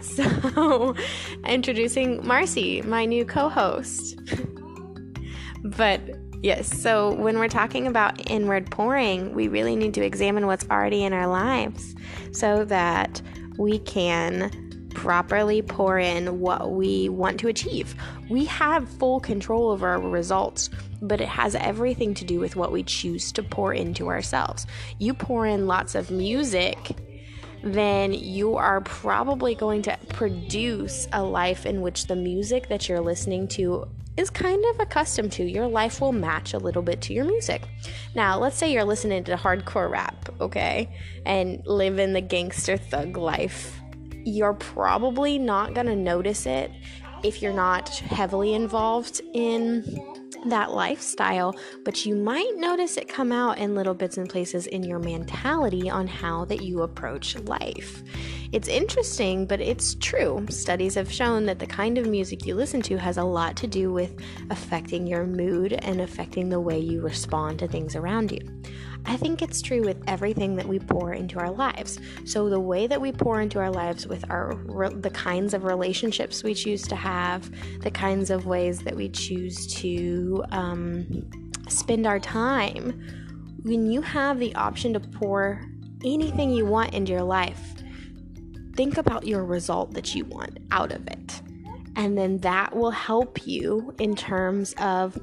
so 0.00 0.94
introducing 1.46 2.26
Marcy, 2.26 2.82
my 2.82 3.04
new 3.04 3.24
co 3.24 3.48
host. 3.48 4.18
but 5.62 6.00
Yes, 6.44 6.68
so 6.78 7.14
when 7.14 7.38
we're 7.38 7.48
talking 7.48 7.86
about 7.86 8.30
inward 8.30 8.70
pouring, 8.70 9.32
we 9.32 9.48
really 9.48 9.76
need 9.76 9.94
to 9.94 10.04
examine 10.04 10.46
what's 10.46 10.68
already 10.68 11.02
in 11.02 11.14
our 11.14 11.26
lives 11.26 11.94
so 12.32 12.66
that 12.66 13.22
we 13.56 13.78
can 13.78 14.50
properly 14.94 15.60
pour 15.60 15.98
in 15.98 16.40
what 16.40 16.72
we 16.72 17.08
want 17.08 17.40
to 17.40 17.48
achieve. 17.48 17.94
We 18.28 18.44
have 18.46 18.88
full 18.88 19.20
control 19.20 19.70
over 19.70 19.88
our 19.88 20.00
results, 20.00 20.70
but 21.02 21.20
it 21.20 21.28
has 21.28 21.54
everything 21.54 22.14
to 22.14 22.24
do 22.24 22.40
with 22.40 22.56
what 22.56 22.72
we 22.72 22.82
choose 22.82 23.32
to 23.32 23.42
pour 23.42 23.74
into 23.74 24.08
ourselves. 24.08 24.66
You 24.98 25.14
pour 25.14 25.46
in 25.46 25.66
lots 25.66 25.94
of 25.94 26.10
music, 26.10 26.96
then 27.62 28.12
you 28.12 28.56
are 28.56 28.80
probably 28.82 29.54
going 29.54 29.82
to 29.82 29.98
produce 30.10 31.08
a 31.12 31.22
life 31.22 31.66
in 31.66 31.80
which 31.80 32.06
the 32.06 32.16
music 32.16 32.68
that 32.68 32.88
you're 32.88 33.00
listening 33.00 33.48
to 33.48 33.88
is 34.16 34.30
kind 34.30 34.64
of 34.66 34.80
accustomed 34.80 35.32
to. 35.32 35.44
Your 35.44 35.66
life 35.66 36.00
will 36.00 36.12
match 36.12 36.54
a 36.54 36.58
little 36.58 36.82
bit 36.82 37.00
to 37.02 37.12
your 37.12 37.24
music. 37.24 37.62
Now, 38.14 38.38
let's 38.38 38.56
say 38.56 38.72
you're 38.72 38.84
listening 38.84 39.24
to 39.24 39.36
hardcore 39.36 39.90
rap, 39.90 40.28
okay, 40.40 40.94
and 41.26 41.66
living 41.66 42.12
the 42.12 42.20
gangster 42.20 42.76
thug 42.76 43.16
life 43.16 43.80
you're 44.24 44.54
probably 44.54 45.38
not 45.38 45.74
going 45.74 45.86
to 45.86 45.96
notice 45.96 46.46
it 46.46 46.70
if 47.22 47.40
you're 47.40 47.52
not 47.52 47.88
heavily 47.88 48.54
involved 48.54 49.20
in 49.32 49.82
that 50.46 50.72
lifestyle, 50.72 51.56
but 51.84 52.04
you 52.04 52.14
might 52.14 52.52
notice 52.56 52.96
it 52.96 53.08
come 53.08 53.32
out 53.32 53.58
in 53.58 53.74
little 53.74 53.94
bits 53.94 54.18
and 54.18 54.28
places 54.28 54.66
in 54.66 54.82
your 54.82 54.98
mentality 54.98 55.88
on 55.88 56.06
how 56.06 56.44
that 56.44 56.62
you 56.62 56.82
approach 56.82 57.36
life. 57.40 58.02
It's 58.54 58.68
interesting, 58.68 59.46
but 59.46 59.60
it's 59.60 59.96
true. 59.96 60.46
Studies 60.48 60.94
have 60.94 61.10
shown 61.10 61.44
that 61.46 61.58
the 61.58 61.66
kind 61.66 61.98
of 61.98 62.06
music 62.06 62.46
you 62.46 62.54
listen 62.54 62.80
to 62.82 62.96
has 62.96 63.16
a 63.16 63.24
lot 63.24 63.56
to 63.56 63.66
do 63.66 63.92
with 63.92 64.16
affecting 64.48 65.08
your 65.08 65.26
mood 65.26 65.72
and 65.72 66.00
affecting 66.00 66.50
the 66.50 66.60
way 66.60 66.78
you 66.78 67.00
respond 67.00 67.58
to 67.58 67.66
things 67.66 67.96
around 67.96 68.30
you. 68.30 68.38
I 69.06 69.16
think 69.16 69.42
it's 69.42 69.60
true 69.60 69.82
with 69.82 70.00
everything 70.06 70.54
that 70.54 70.68
we 70.68 70.78
pour 70.78 71.14
into 71.14 71.40
our 71.40 71.50
lives. 71.50 71.98
So 72.26 72.48
the 72.48 72.60
way 72.60 72.86
that 72.86 73.00
we 73.00 73.10
pour 73.10 73.40
into 73.40 73.58
our 73.58 73.72
lives 73.72 74.06
with 74.06 74.24
our 74.30 74.54
the 75.00 75.10
kinds 75.10 75.52
of 75.52 75.64
relationships 75.64 76.44
we 76.44 76.54
choose 76.54 76.82
to 76.82 76.94
have, 76.94 77.50
the 77.80 77.90
kinds 77.90 78.30
of 78.30 78.46
ways 78.46 78.78
that 78.82 78.94
we 78.94 79.08
choose 79.08 79.66
to 79.78 80.44
um, 80.52 81.28
spend 81.66 82.06
our 82.06 82.20
time, 82.20 83.02
when 83.64 83.90
you 83.90 84.00
have 84.00 84.38
the 84.38 84.54
option 84.54 84.92
to 84.92 85.00
pour 85.00 85.60
anything 86.04 86.52
you 86.52 86.64
want 86.64 86.94
into 86.94 87.10
your 87.10 87.22
life, 87.24 87.74
think 88.76 88.98
about 88.98 89.26
your 89.26 89.44
result 89.44 89.94
that 89.94 90.14
you 90.14 90.24
want 90.24 90.58
out 90.70 90.92
of 90.92 91.06
it. 91.06 91.42
And 91.96 92.18
then 92.18 92.38
that 92.38 92.74
will 92.74 92.90
help 92.90 93.46
you 93.46 93.94
in 93.98 94.16
terms 94.16 94.74
of 94.78 95.18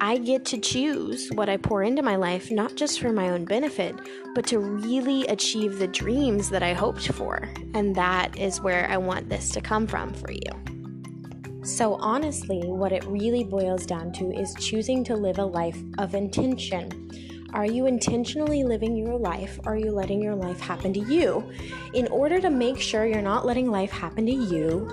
I 0.00 0.18
get 0.18 0.44
to 0.46 0.58
choose 0.58 1.30
what 1.30 1.48
I 1.48 1.56
pour 1.56 1.82
into 1.82 2.02
my 2.02 2.16
life, 2.16 2.50
not 2.50 2.74
just 2.74 3.00
for 3.00 3.12
my 3.12 3.30
own 3.30 3.46
benefit, 3.46 3.94
but 4.34 4.46
to 4.48 4.58
really 4.58 5.26
achieve 5.26 5.78
the 5.78 5.86
dreams 5.86 6.50
that 6.50 6.62
I 6.62 6.74
hoped 6.74 7.10
for. 7.12 7.48
And 7.72 7.94
that 7.94 8.38
is 8.38 8.60
where 8.60 8.86
I 8.90 8.98
want 8.98 9.30
this 9.30 9.50
to 9.52 9.62
come 9.62 9.86
from 9.86 10.12
for 10.12 10.32
you. 10.32 11.64
So, 11.64 11.94
honestly, 11.94 12.60
what 12.64 12.92
it 12.92 13.04
really 13.06 13.42
boils 13.42 13.86
down 13.86 14.12
to 14.12 14.30
is 14.30 14.54
choosing 14.60 15.02
to 15.04 15.16
live 15.16 15.38
a 15.38 15.44
life 15.44 15.78
of 15.98 16.14
intention. 16.14 17.10
Are 17.52 17.64
you 17.64 17.86
intentionally 17.86 18.64
living 18.64 18.96
your 18.96 19.16
life? 19.16 19.58
Or 19.64 19.74
are 19.74 19.76
you 19.76 19.92
letting 19.92 20.20
your 20.20 20.34
life 20.34 20.60
happen 20.60 20.92
to 20.92 21.00
you? 21.00 21.50
In 21.94 22.08
order 22.08 22.40
to 22.40 22.50
make 22.50 22.80
sure 22.80 23.06
you're 23.06 23.22
not 23.22 23.46
letting 23.46 23.70
life 23.70 23.90
happen 23.90 24.26
to 24.26 24.32
you, 24.32 24.88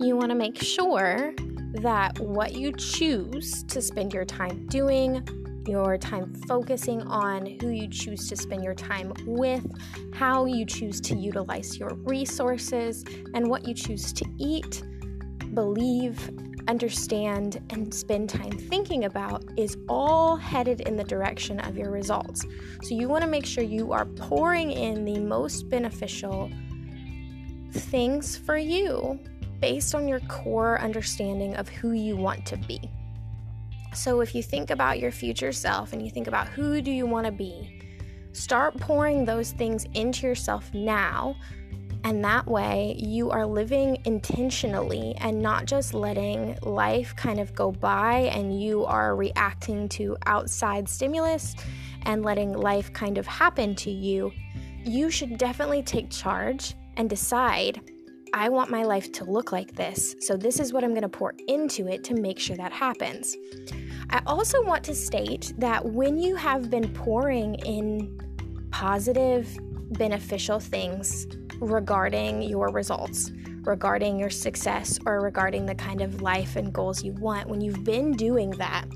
you 0.00 0.16
want 0.16 0.30
to 0.30 0.36
make 0.36 0.56
sure 0.56 1.34
that 1.74 2.18
what 2.20 2.54
you 2.54 2.72
choose 2.72 3.64
to 3.64 3.82
spend 3.82 4.14
your 4.14 4.24
time 4.24 4.66
doing, 4.66 5.26
your 5.66 5.96
time 5.98 6.34
focusing 6.46 7.02
on 7.02 7.58
who 7.60 7.68
you 7.68 7.88
choose 7.88 8.28
to 8.28 8.36
spend 8.36 8.64
your 8.64 8.74
time 8.74 9.12
with, 9.26 9.64
how 10.12 10.44
you 10.44 10.64
choose 10.66 11.00
to 11.02 11.16
utilize 11.16 11.78
your 11.78 11.94
resources, 12.04 13.04
and 13.34 13.48
what 13.48 13.66
you 13.66 13.74
choose 13.74 14.12
to 14.12 14.24
eat, 14.38 14.82
believe, 15.54 16.30
understand, 16.68 17.60
and 17.70 17.92
spend 17.92 18.28
time 18.28 18.52
thinking 18.52 19.04
about 19.04 19.44
is 19.56 19.76
all 19.88 20.36
headed 20.36 20.80
in 20.82 20.96
the 20.96 21.04
direction 21.04 21.60
of 21.60 21.76
your 21.76 21.90
results. 21.90 22.44
So 22.82 22.94
you 22.94 23.08
want 23.08 23.22
to 23.22 23.28
make 23.28 23.46
sure 23.46 23.64
you 23.64 23.92
are 23.92 24.06
pouring 24.06 24.70
in 24.70 25.04
the 25.04 25.18
most 25.18 25.68
beneficial 25.68 26.50
things 27.72 28.36
for 28.36 28.56
you 28.56 29.18
based 29.60 29.94
on 29.94 30.08
your 30.08 30.20
core 30.20 30.78
understanding 30.80 31.54
of 31.56 31.68
who 31.68 31.92
you 31.92 32.16
want 32.16 32.44
to 32.46 32.56
be. 32.56 32.80
So 33.94 34.20
if 34.20 34.34
you 34.34 34.42
think 34.42 34.70
about 34.70 34.98
your 34.98 35.12
future 35.12 35.52
self 35.52 35.92
and 35.92 36.02
you 36.02 36.10
think 36.10 36.26
about 36.26 36.48
who 36.48 36.80
do 36.80 36.90
you 36.90 37.06
want 37.06 37.26
to 37.26 37.32
be, 37.32 37.80
start 38.32 38.78
pouring 38.80 39.24
those 39.24 39.52
things 39.52 39.86
into 39.94 40.26
yourself 40.26 40.72
now. 40.72 41.36
And 42.04 42.24
that 42.24 42.46
way, 42.46 42.96
you 42.98 43.30
are 43.30 43.46
living 43.46 43.98
intentionally 44.06 45.14
and 45.18 45.40
not 45.40 45.66
just 45.66 45.94
letting 45.94 46.58
life 46.62 47.14
kind 47.14 47.38
of 47.38 47.54
go 47.54 47.70
by 47.70 48.30
and 48.32 48.60
you 48.60 48.84
are 48.86 49.14
reacting 49.14 49.88
to 49.90 50.16
outside 50.26 50.88
stimulus 50.88 51.54
and 52.02 52.24
letting 52.24 52.52
life 52.54 52.92
kind 52.92 53.18
of 53.18 53.26
happen 53.26 53.76
to 53.76 53.90
you. 53.90 54.32
You 54.84 55.10
should 55.10 55.38
definitely 55.38 55.82
take 55.82 56.10
charge 56.10 56.74
and 56.96 57.08
decide 57.08 57.80
I 58.34 58.48
want 58.48 58.70
my 58.70 58.82
life 58.82 59.12
to 59.12 59.24
look 59.24 59.52
like 59.52 59.74
this, 59.74 60.16
so 60.20 60.38
this 60.38 60.58
is 60.58 60.72
what 60.72 60.82
I'm 60.84 60.90
going 60.90 61.02
to 61.02 61.08
pour 61.08 61.34
into 61.48 61.86
it 61.86 62.02
to 62.04 62.14
make 62.14 62.38
sure 62.38 62.56
that 62.56 62.72
happens. 62.72 63.36
I 64.08 64.22
also 64.26 64.64
want 64.64 64.82
to 64.84 64.94
state 64.94 65.52
that 65.58 65.84
when 65.84 66.18
you 66.18 66.34
have 66.36 66.70
been 66.70 66.92
pouring 66.94 67.56
in 67.56 68.18
positive, 68.70 69.54
beneficial 69.98 70.60
things 70.60 71.26
regarding 71.60 72.40
your 72.40 72.68
results, 72.68 73.32
regarding 73.64 74.18
your 74.18 74.30
success, 74.30 74.98
or 75.04 75.20
regarding 75.20 75.66
the 75.66 75.74
kind 75.74 76.00
of 76.00 76.22
life 76.22 76.56
and 76.56 76.72
goals 76.72 77.04
you 77.04 77.12
want, 77.12 77.48
when 77.48 77.60
you've 77.60 77.84
been 77.84 78.12
doing 78.12 78.50
that 78.52 78.86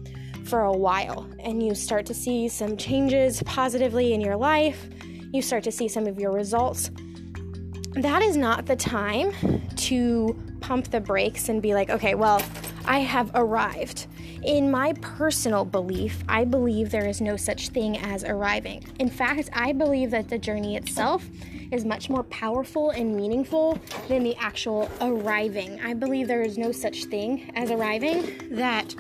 for 0.45 0.61
a 0.63 0.73
while 0.73 1.29
and 1.41 1.63
you 1.63 1.75
start 1.75 2.07
to 2.07 2.15
see 2.15 2.49
some 2.49 2.75
changes 2.77 3.43
positively 3.43 4.15
in 4.15 4.21
your 4.23 4.37
life, 4.37 4.89
you 5.33 5.43
start 5.43 5.63
to 5.65 5.73
see 5.73 5.89
some 5.89 6.07
of 6.07 6.19
your 6.19 6.33
results 6.33 6.91
that 7.97 8.23
is 8.23 8.37
not 8.37 8.67
the 8.67 8.77
time 8.77 9.33
to 9.77 10.37
pump 10.61 10.91
the 10.91 11.01
brakes 11.01 11.49
and 11.49 11.63
be 11.63 11.75
like, 11.75 11.91
okay, 11.91 12.15
well, 12.15 12.43
I 12.85 13.01
have 13.01 13.31
arrived. 13.35 14.07
In 14.45 14.71
my 14.71 14.93
personal 15.01 15.65
belief, 15.65 16.23
I 16.29 16.45
believe 16.45 16.91
there 16.91 17.09
is 17.09 17.21
no 17.21 17.37
such 17.37 17.71
thing 17.71 17.97
as 17.99 18.23
arriving. 18.23 18.85
In 18.99 19.09
fact, 19.09 19.49
I 19.53 19.73
believe 19.73 20.11
that 20.11 20.29
the 20.29 20.39
journey 20.39 20.77
itself 20.77 21.29
is 21.73 21.85
much 21.85 22.09
more 22.09 22.23
powerful 22.25 22.91
and 22.91 23.17
meaningful 23.17 23.79
than 24.09 24.23
the 24.23 24.37
actual 24.37 24.89
arriving. 25.01 25.81
I 25.81 25.95
believe 25.95 26.29
there 26.29 26.43
is 26.43 26.59
no 26.59 26.71
such 26.71 27.07
thing 27.07 27.51
as 27.57 27.71
arriving, 27.71 28.55
that 28.55 28.95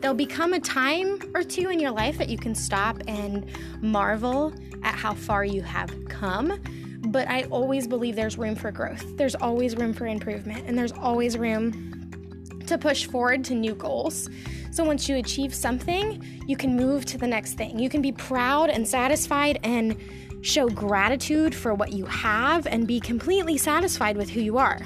there'll 0.00 0.14
become 0.14 0.52
a 0.52 0.60
time 0.60 1.18
or 1.34 1.42
two 1.42 1.70
in 1.70 1.80
your 1.80 1.90
life 1.90 2.18
that 2.18 2.28
you 2.28 2.38
can 2.38 2.54
stop 2.54 3.02
and 3.08 3.46
marvel 3.80 4.52
at 4.82 4.94
how 4.94 5.14
far 5.14 5.44
you 5.44 5.62
have 5.62 5.92
come 6.08 6.60
but 7.06 7.28
I 7.28 7.42
always 7.44 7.86
believe 7.86 8.16
there's 8.16 8.38
room 8.38 8.54
for 8.54 8.70
growth. 8.70 9.16
There's 9.16 9.34
always 9.34 9.76
room 9.76 9.92
for 9.92 10.06
improvement, 10.06 10.64
and 10.66 10.76
there's 10.76 10.92
always 10.92 11.36
room 11.36 12.60
to 12.66 12.78
push 12.78 13.06
forward 13.06 13.44
to 13.44 13.54
new 13.54 13.74
goals. 13.74 14.28
So 14.70 14.84
once 14.84 15.08
you 15.08 15.16
achieve 15.16 15.54
something, 15.54 16.24
you 16.46 16.56
can 16.56 16.76
move 16.76 17.04
to 17.06 17.18
the 17.18 17.26
next 17.26 17.54
thing. 17.54 17.78
You 17.78 17.88
can 17.88 18.02
be 18.02 18.12
proud 18.12 18.70
and 18.70 18.86
satisfied 18.86 19.60
and 19.62 19.96
show 20.42 20.68
gratitude 20.68 21.54
for 21.54 21.74
what 21.74 21.92
you 21.92 22.06
have 22.06 22.66
and 22.66 22.86
be 22.86 23.00
completely 23.00 23.56
satisfied 23.56 24.16
with 24.16 24.30
who 24.30 24.40
you 24.40 24.58
are. 24.58 24.80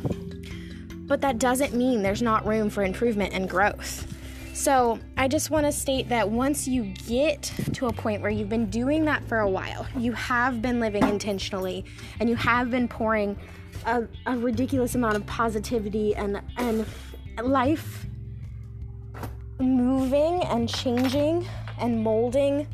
But 1.07 1.21
that 1.23 1.39
doesn't 1.39 1.75
mean 1.75 2.03
there's 2.03 2.23
not 2.23 2.47
room 2.47 2.69
for 2.69 2.85
improvement 2.85 3.33
and 3.33 3.49
growth. 3.49 4.18
So, 4.59 4.99
I 5.17 5.29
just 5.29 5.51
want 5.51 5.67
to 5.67 5.73
state 5.73 6.09
that 6.09 6.29
once 6.29 6.67
you 6.67 6.93
get 7.07 7.45
to 7.75 7.87
a 7.87 7.93
point 7.93 8.23
where 8.23 8.31
you've 8.31 8.49
been 8.49 8.69
doing 8.69 9.05
that 9.05 9.23
for 9.29 9.39
a 9.39 9.49
while, 9.49 9.87
you 9.97 10.11
have 10.15 10.61
been 10.61 10.81
living 10.81 11.05
intentionally, 11.05 11.85
and 12.19 12.29
you 12.29 12.35
have 12.35 12.69
been 12.69 12.89
pouring 12.89 13.39
a, 13.87 14.03
a 14.27 14.37
ridiculous 14.37 14.97
amount 14.97 15.15
of 15.15 15.25
positivity 15.27 16.17
and, 16.17 16.43
and 16.57 16.85
life 17.41 18.05
moving 19.61 20.43
and 20.47 20.69
changing 20.69 21.47
and 21.79 22.03
molding 22.03 22.67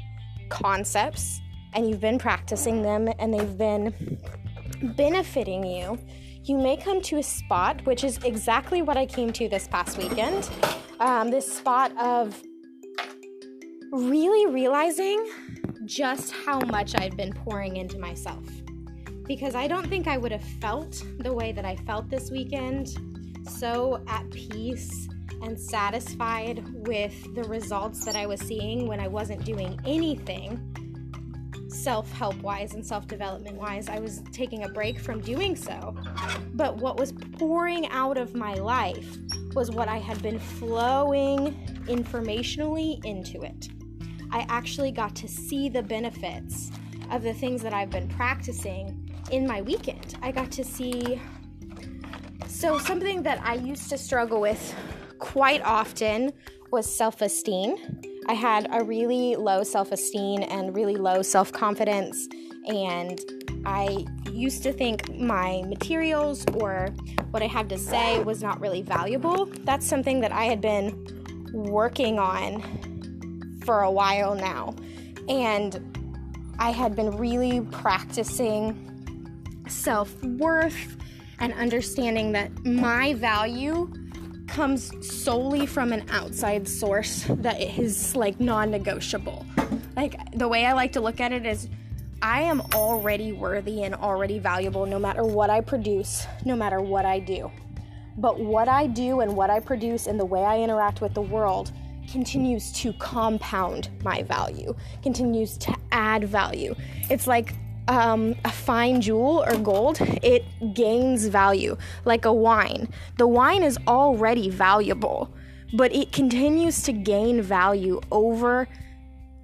concepts, 0.48 1.42
and 1.74 1.86
you've 1.86 2.00
been 2.00 2.18
practicing 2.18 2.80
them, 2.80 3.12
and 3.18 3.34
they've 3.34 3.58
been 3.58 4.18
benefiting 4.96 5.62
you 5.62 5.98
you 6.44 6.58
may 6.58 6.76
come 6.76 7.00
to 7.00 7.16
a 7.16 7.22
spot, 7.22 7.84
which 7.86 8.04
is 8.04 8.18
exactly 8.22 8.82
what 8.82 8.98
I 8.98 9.06
came 9.06 9.32
to 9.32 9.48
this 9.48 9.66
past 9.66 9.96
weekend. 9.96 10.50
Um, 11.04 11.30
this 11.30 11.46
spot 11.52 11.94
of 11.98 12.42
really 13.92 14.50
realizing 14.50 15.22
just 15.84 16.32
how 16.32 16.60
much 16.60 16.94
I've 16.94 17.14
been 17.14 17.34
pouring 17.34 17.76
into 17.76 17.98
myself. 17.98 18.42
Because 19.24 19.54
I 19.54 19.68
don't 19.68 19.86
think 19.86 20.08
I 20.08 20.16
would 20.16 20.32
have 20.32 20.42
felt 20.62 21.04
the 21.18 21.30
way 21.30 21.52
that 21.52 21.66
I 21.66 21.76
felt 21.76 22.08
this 22.08 22.30
weekend, 22.30 22.96
so 23.46 24.02
at 24.08 24.30
peace 24.30 25.06
and 25.42 25.60
satisfied 25.60 26.64
with 26.86 27.34
the 27.34 27.44
results 27.44 28.06
that 28.06 28.16
I 28.16 28.24
was 28.24 28.40
seeing 28.40 28.88
when 28.88 28.98
I 28.98 29.06
wasn't 29.08 29.44
doing 29.44 29.78
anything 29.84 30.58
self 31.68 32.10
help 32.12 32.40
wise 32.40 32.72
and 32.72 32.86
self 32.86 33.06
development 33.06 33.56
wise. 33.58 33.90
I 33.90 33.98
was 33.98 34.22
taking 34.32 34.64
a 34.64 34.70
break 34.70 34.98
from 34.98 35.20
doing 35.20 35.54
so. 35.54 35.94
But 36.54 36.78
what 36.78 36.98
was 36.98 37.12
pouring 37.12 37.88
out 37.88 38.16
of 38.16 38.34
my 38.34 38.54
life 38.54 39.18
was 39.54 39.70
what 39.70 39.88
I 39.88 39.98
had 39.98 40.20
been 40.22 40.38
flowing 40.38 41.54
informationally 41.86 43.04
into 43.04 43.42
it. 43.42 43.68
I 44.30 44.46
actually 44.48 44.90
got 44.90 45.14
to 45.16 45.28
see 45.28 45.68
the 45.68 45.82
benefits 45.82 46.70
of 47.10 47.22
the 47.22 47.32
things 47.32 47.62
that 47.62 47.72
I've 47.72 47.90
been 47.90 48.08
practicing 48.08 49.10
in 49.30 49.46
my 49.46 49.62
weekend. 49.62 50.16
I 50.22 50.32
got 50.32 50.50
to 50.52 50.64
see. 50.64 51.20
So, 52.46 52.78
something 52.78 53.22
that 53.22 53.40
I 53.44 53.54
used 53.54 53.88
to 53.90 53.98
struggle 53.98 54.40
with 54.40 54.74
quite 55.18 55.62
often 55.62 56.32
was 56.70 56.92
self 56.92 57.22
esteem. 57.22 57.76
I 58.26 58.34
had 58.34 58.68
a 58.72 58.82
really 58.82 59.36
low 59.36 59.62
self 59.62 59.92
esteem 59.92 60.42
and 60.48 60.74
really 60.74 60.96
low 60.96 61.22
self 61.22 61.52
confidence, 61.52 62.28
and 62.66 63.20
I 63.64 64.06
used 64.34 64.62
to 64.64 64.72
think 64.72 65.14
my 65.18 65.62
materials 65.66 66.44
or 66.54 66.88
what 67.30 67.42
I 67.42 67.46
had 67.46 67.68
to 67.70 67.78
say 67.78 68.22
was 68.22 68.42
not 68.42 68.60
really 68.60 68.82
valuable. 68.82 69.46
That's 69.64 69.86
something 69.86 70.20
that 70.20 70.32
I 70.32 70.44
had 70.44 70.60
been 70.60 71.06
working 71.52 72.18
on 72.18 73.60
for 73.64 73.82
a 73.82 73.90
while 73.90 74.34
now, 74.34 74.74
and 75.28 75.80
I 76.58 76.70
had 76.70 76.94
been 76.94 77.16
really 77.16 77.60
practicing 77.70 78.90
self 79.68 80.22
worth 80.22 80.96
and 81.38 81.52
understanding 81.54 82.32
that 82.32 82.50
my 82.64 83.14
value 83.14 83.90
comes 84.46 84.92
solely 85.06 85.66
from 85.66 85.92
an 85.92 86.08
outside 86.10 86.68
source 86.68 87.24
that 87.28 87.60
is 87.60 88.14
like 88.14 88.38
non 88.38 88.70
negotiable. 88.70 89.46
Like 89.96 90.16
the 90.32 90.48
way 90.48 90.66
I 90.66 90.72
like 90.72 90.92
to 90.92 91.00
look 91.00 91.20
at 91.20 91.32
it 91.32 91.46
is 91.46 91.68
I 92.24 92.40
am 92.40 92.62
already 92.72 93.32
worthy 93.32 93.82
and 93.82 93.94
already 93.94 94.38
valuable 94.38 94.86
no 94.86 94.98
matter 94.98 95.24
what 95.24 95.50
I 95.50 95.60
produce, 95.60 96.26
no 96.46 96.56
matter 96.56 96.80
what 96.80 97.04
I 97.04 97.18
do. 97.18 97.52
But 98.16 98.40
what 98.40 98.66
I 98.66 98.86
do 98.86 99.20
and 99.20 99.36
what 99.36 99.50
I 99.50 99.60
produce 99.60 100.06
and 100.06 100.18
the 100.18 100.24
way 100.24 100.42
I 100.42 100.58
interact 100.60 101.02
with 101.02 101.12
the 101.12 101.20
world 101.20 101.72
continues 102.10 102.72
to 102.80 102.94
compound 102.94 103.90
my 104.02 104.22
value, 104.22 104.74
continues 105.02 105.58
to 105.58 105.76
add 105.92 106.24
value. 106.24 106.74
It's 107.10 107.26
like 107.26 107.52
um, 107.88 108.34
a 108.46 108.50
fine 108.50 109.02
jewel 109.02 109.44
or 109.46 109.58
gold, 109.58 109.98
it 110.00 110.46
gains 110.72 111.26
value 111.26 111.76
like 112.06 112.24
a 112.24 112.32
wine. 112.32 112.88
The 113.18 113.26
wine 113.26 113.62
is 113.62 113.78
already 113.86 114.48
valuable, 114.48 115.30
but 115.74 115.94
it 115.94 116.10
continues 116.10 116.84
to 116.84 116.92
gain 116.94 117.42
value 117.42 118.00
over 118.10 118.66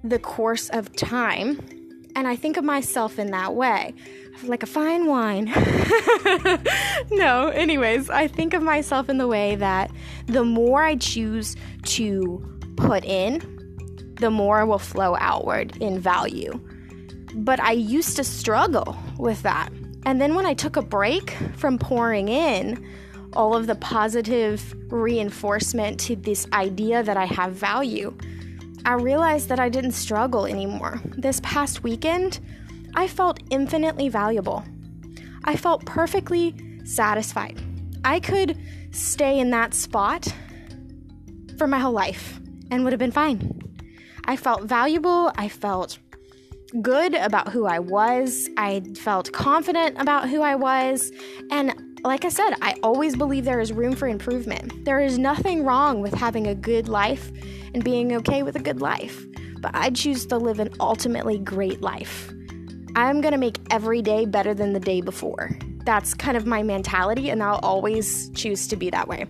the 0.03 0.17
course 0.17 0.69
of 0.69 0.95
time. 0.95 1.59
And 2.15 2.27
I 2.27 2.35
think 2.35 2.57
of 2.57 2.63
myself 2.63 3.19
in 3.19 3.31
that 3.31 3.55
way, 3.55 3.93
like 4.43 4.63
a 4.63 4.67
fine 4.67 5.07
wine. 5.07 5.45
no, 7.11 7.47
anyways, 7.53 8.09
I 8.09 8.27
think 8.27 8.53
of 8.53 8.61
myself 8.61 9.09
in 9.09 9.17
the 9.17 9.27
way 9.27 9.55
that 9.55 9.91
the 10.27 10.43
more 10.43 10.83
I 10.83 10.95
choose 10.95 11.55
to 11.83 12.59
put 12.75 13.05
in, 13.05 14.15
the 14.19 14.29
more 14.29 14.65
will 14.65 14.79
flow 14.79 15.15
outward 15.19 15.77
in 15.77 15.99
value. 15.99 16.59
But 17.33 17.59
I 17.59 17.71
used 17.71 18.15
to 18.17 18.23
struggle 18.23 18.97
with 19.17 19.41
that. 19.43 19.69
And 20.05 20.19
then 20.19 20.35
when 20.35 20.45
I 20.45 20.53
took 20.53 20.75
a 20.75 20.81
break 20.81 21.31
from 21.55 21.77
pouring 21.77 22.27
in 22.27 22.85
all 23.33 23.55
of 23.55 23.67
the 23.67 23.75
positive 23.75 24.75
reinforcement 24.91 25.99
to 26.01 26.15
this 26.15 26.47
idea 26.53 27.03
that 27.03 27.17
I 27.17 27.25
have 27.25 27.53
value, 27.53 28.15
I 28.85 28.93
realized 28.93 29.49
that 29.49 29.59
I 29.59 29.69
didn't 29.69 29.91
struggle 29.91 30.45
anymore. 30.45 31.01
This 31.17 31.39
past 31.41 31.83
weekend, 31.83 32.39
I 32.95 33.07
felt 33.07 33.39
infinitely 33.49 34.09
valuable. 34.09 34.63
I 35.43 35.55
felt 35.55 35.85
perfectly 35.85 36.55
satisfied. 36.83 37.61
I 38.03 38.19
could 38.19 38.57
stay 38.91 39.39
in 39.39 39.51
that 39.51 39.73
spot 39.73 40.27
for 41.57 41.67
my 41.67 41.79
whole 41.79 41.91
life 41.91 42.39
and 42.71 42.83
would 42.83 42.93
have 42.93 42.99
been 42.99 43.11
fine. 43.11 43.61
I 44.25 44.35
felt 44.35 44.63
valuable. 44.63 45.31
I 45.35 45.47
felt 45.47 45.99
good 46.81 47.13
about 47.15 47.49
who 47.49 47.65
I 47.65 47.79
was. 47.79 48.49
I 48.57 48.81
felt 48.97 49.31
confident 49.31 49.99
about 49.99 50.29
who 50.29 50.41
I 50.41 50.55
was. 50.55 51.11
And 51.51 51.90
like 52.03 52.25
I 52.25 52.29
said, 52.29 52.55
I 52.61 52.75
always 52.81 53.15
believe 53.15 53.45
there 53.45 53.59
is 53.59 53.71
room 53.71 53.95
for 53.95 54.07
improvement. 54.07 54.85
There 54.85 54.99
is 54.99 55.19
nothing 55.19 55.63
wrong 55.63 56.01
with 56.01 56.13
having 56.13 56.47
a 56.47 56.55
good 56.55 56.89
life 56.89 57.31
and 57.73 57.83
being 57.83 58.15
okay 58.17 58.41
with 58.41 58.55
a 58.55 58.59
good 58.59 58.81
life. 58.81 59.23
But 59.59 59.75
I 59.75 59.91
choose 59.91 60.25
to 60.27 60.37
live 60.37 60.59
an 60.59 60.69
ultimately 60.79 61.37
great 61.37 61.81
life. 61.81 62.33
I'm 62.95 63.21
to 63.21 63.37
make 63.37 63.59
every 63.69 64.01
day 64.01 64.25
better 64.25 64.53
than 64.53 64.73
the 64.73 64.79
day 64.79 65.01
before. 65.01 65.51
That's 65.85 66.13
kind 66.13 66.35
of 66.35 66.45
my 66.45 66.63
mentality, 66.63 67.29
and 67.29 67.41
I'll 67.41 67.59
always 67.59 68.29
choose 68.31 68.67
to 68.67 68.75
be 68.75 68.89
that 68.89 69.07
way. 69.07 69.27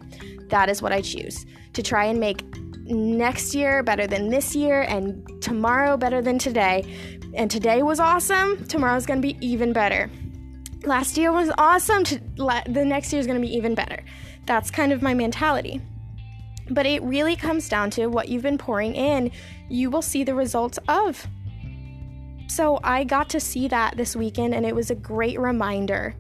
That 0.48 0.70
is 0.70 0.82
what 0.82 0.92
I 0.92 1.02
choose 1.02 1.46
to 1.74 1.84
try 1.84 2.06
and 2.06 2.20
make 2.20 2.44
next 2.84 3.54
year 3.54 3.84
better 3.84 4.08
than 4.08 4.30
this 4.30 4.56
year, 4.56 4.82
and 4.84 5.26
tomorrow 5.42 5.98
better 5.98 6.22
than 6.22 6.40
today. 6.40 6.84
And 7.34 7.52
today 7.52 7.84
was 7.84 8.00
awesome, 8.00 8.66
tomorrow's 8.66 9.06
gonna 9.06 9.22
be 9.22 9.38
even 9.46 9.74
better. 9.74 10.10
Last 10.84 11.16
year 11.16 11.32
was 11.32 11.52
awesome, 11.58 12.04
to, 12.06 12.20
the 12.38 12.84
next 12.86 13.14
year 13.14 13.20
is 13.20 13.28
gonna 13.28 13.40
be 13.40 13.56
even 13.56 13.76
better. 13.76 14.04
That's 14.48 14.72
kind 14.72 14.92
of 14.92 15.02
my 15.02 15.14
mentality. 15.14 15.80
But 16.70 16.86
it 16.86 17.04
really 17.04 17.36
comes 17.36 17.70
down 17.70 17.92
to 17.92 18.08
what 18.08 18.30
you've 18.30 18.42
been 18.42 18.58
pouring 18.58 18.96
in, 18.96 19.32
you 19.70 19.92
will 19.92 20.02
see 20.02 20.24
the 20.24 20.34
results 20.34 20.80
of. 20.88 21.28
So 22.48 22.80
I 22.84 23.04
got 23.04 23.30
to 23.30 23.40
see 23.40 23.68
that 23.68 23.96
this 23.96 24.16
weekend, 24.16 24.56
and 24.56 24.66
it 24.66 24.76
was 24.76 24.90
a 24.90 24.96
great 24.96 25.40
reminder 25.40 26.16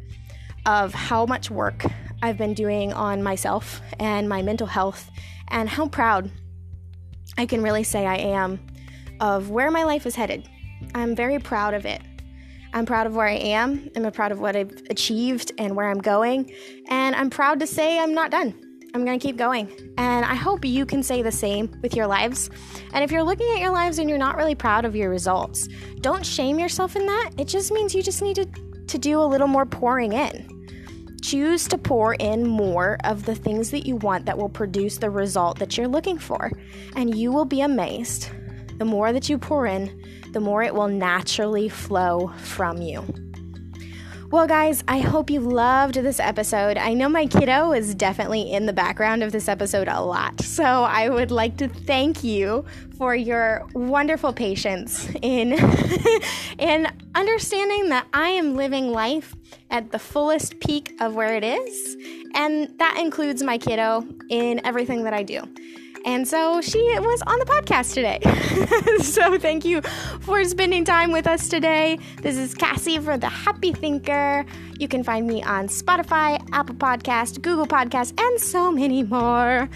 of 0.65 0.94
how 0.94 1.25
much 1.25 1.50
work 1.50 1.84
I've 2.22 2.38
been 2.38 2.53
doing 2.53 2.94
on 2.94 3.24
myself 3.24 3.82
and 4.00 4.30
my 4.30 4.44
mental 4.44 4.68
health, 4.68 5.10
and 5.48 5.68
how 5.68 5.88
proud 5.88 6.30
I 7.38 7.48
can 7.48 7.63
really 7.63 7.84
say 7.84 8.06
I 8.06 8.18
am 8.18 8.60
of 9.20 9.50
where 9.50 9.71
my 9.71 9.84
life 9.84 10.06
is 10.06 10.15
headed. 10.15 10.47
I'm 10.93 11.15
very 11.15 11.39
proud 11.39 11.74
of 11.74 11.86
it. 11.86 12.02
I'm 12.73 12.86
proud 12.86 13.07
of 13.07 13.15
where 13.15 13.27
I 13.27 13.36
am. 13.36 13.89
I'm 13.95 14.10
proud 14.12 14.31
of 14.31 14.39
what 14.39 14.55
I've 14.55 14.71
achieved 14.89 15.51
and 15.57 15.75
where 15.75 15.89
I'm 15.89 15.99
going. 15.99 16.51
And 16.88 17.15
I'm 17.15 17.29
proud 17.29 17.60
to 17.60 17.67
say 17.67 17.99
I'm 17.99 18.13
not 18.13 18.31
done. 18.31 18.53
I'm 18.93 19.05
going 19.05 19.17
to 19.17 19.25
keep 19.25 19.38
going. 19.38 19.69
And 19.97 20.25
I 20.25 20.36
hope 20.36 20.65
you 20.65 20.86
can 20.86 21.01
say 21.01 21.21
the 21.21 21.31
same 21.31 21.73
with 21.81 21.95
your 21.95 22.07
lives. 22.07 22.49
And 22.93 23.03
if 23.03 23.12
you're 23.12 23.23
looking 23.23 23.49
at 23.53 23.60
your 23.60 23.71
lives 23.71 23.99
and 23.99 24.10
you're 24.10 24.17
not 24.17 24.36
really 24.36 24.55
proud 24.55 24.86
of 24.86 24.95
your 24.95 25.10
results, 25.10 25.67
don't 26.01 26.25
shame 26.25 26.60
yourself 26.60 26.95
in 26.95 27.05
that. 27.05 27.31
It 27.38 27.47
just 27.47 27.71
means 27.71 27.95
you 27.95 28.03
just 28.03 28.21
need 28.21 28.36
to, 28.36 28.45
to 28.88 28.97
do 28.97 29.21
a 29.21 29.23
little 29.23 29.47
more 29.47 29.65
pouring 29.65 30.13
in. 30.13 30.47
Choose 31.21 31.67
to 31.67 31.77
pour 31.77 32.15
in 32.15 32.45
more 32.45 32.97
of 33.03 33.25
the 33.25 33.36
things 33.36 33.69
that 33.71 33.86
you 33.86 33.95
want 33.97 34.25
that 34.25 34.38
will 34.38 34.49
produce 34.49 34.97
the 34.97 35.10
result 35.10 35.60
that 35.60 35.77
you're 35.77 35.88
looking 35.88 36.17
for. 36.17 36.51
And 36.95 37.15
you 37.15 37.31
will 37.31 37.45
be 37.45 37.62
amazed. 37.62 38.29
The 38.82 38.86
more 38.86 39.13
that 39.13 39.30
you 39.30 39.38
pour 39.38 39.67
in, 39.67 40.04
the 40.32 40.39
more 40.39 40.63
it 40.63 40.74
will 40.74 40.88
naturally 40.88 41.70
flow 41.70 42.34
from 42.39 42.82
you. 42.82 43.06
Well, 44.32 44.48
guys, 44.48 44.84
I 44.88 45.02
hope 45.02 45.30
you 45.30 45.39
loved 45.39 45.94
this 45.94 46.20
episode. 46.20 46.80
I 46.80 46.96
know 46.96 47.08
my 47.08 47.28
kiddo 47.28 47.74
is 47.74 47.94
definitely 47.94 48.52
in 48.52 48.65
the 48.65 48.74
background 48.74 49.22
of 49.22 49.32
this 49.32 49.48
episode 49.48 49.88
a 49.88 50.02
lot. 50.02 50.41
So 50.41 50.63
I 50.63 51.10
would 51.10 51.30
like 51.30 51.58
to 51.58 51.67
thank 51.67 52.24
you 52.24 52.65
for 52.98 53.13
your 53.13 53.67
wonderful 53.76 54.34
patience 54.34 55.08
in 55.22 55.54
in 56.58 56.88
understanding 57.13 57.89
that 57.89 58.08
I 58.15 58.30
am 58.30 58.56
living 58.56 58.91
life 58.91 59.36
at 59.70 59.91
the 59.91 60.00
fullest 60.00 60.60
peak 60.60 60.91
of 61.00 61.13
where 61.13 61.36
it 61.36 61.44
is, 61.44 61.98
and 62.34 62.80
that 62.80 62.98
includes 63.00 63.44
my 63.44 63.60
kiddo 63.60 64.08
in 64.30 64.60
everything 64.65 65.04
that 65.04 65.13
I 65.13 65.22
do. 65.22 65.44
And 66.05 66.27
so 66.27 66.61
she 66.61 66.79
was 66.99 67.21
on 67.27 67.37
the 67.39 67.45
podcast 67.45 67.93
today. 67.93 68.19
so 69.03 69.37
thank 69.37 69.63
you 69.63 69.81
for 70.21 70.43
spending 70.45 70.83
time 70.83 71.11
with 71.11 71.27
us 71.27 71.47
today. 71.47 71.99
This 72.21 72.37
is 72.37 72.55
Cassie 72.55 72.97
for 72.97 73.17
The 73.17 73.29
Happy 73.29 73.71
Thinker. 73.71 74.45
You 74.79 74.87
can 74.87 75.03
find 75.03 75.27
me 75.27 75.43
on 75.43 75.67
Spotify, 75.67 76.43
Apple 76.53 76.75
Podcast, 76.75 77.41
Google 77.41 77.67
Podcast, 77.67 78.19
and 78.19 78.39
so 78.39 78.71
many 78.71 79.03
more. 79.03 79.69